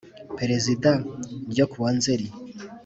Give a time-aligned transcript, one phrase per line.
[0.37, 0.91] Perezida
[1.45, 2.27] n ryo ku wa nzeli